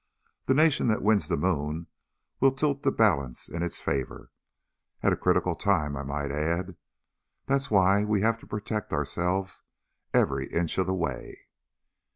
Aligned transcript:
The 0.47 0.55
nation 0.55 0.87
that 0.87 1.03
wins 1.03 1.27
the 1.27 1.37
moon 1.37 1.85
will 2.39 2.51
tilt 2.51 2.81
the 2.81 2.89
balance 2.91 3.47
in 3.47 3.61
its 3.61 3.81
favor. 3.81 4.31
At 5.03 5.13
a 5.13 5.15
critical 5.15 5.53
time, 5.53 5.95
I 5.95 6.01
might 6.01 6.31
add. 6.31 6.75
That's 7.45 7.69
why 7.69 8.03
we 8.03 8.21
have 8.21 8.39
to 8.39 8.47
protect 8.47 8.91
ourselves 8.93 9.61
every 10.11 10.51
inch 10.51 10.79
of 10.79 10.87
the 10.87 10.95
way." 10.95 11.41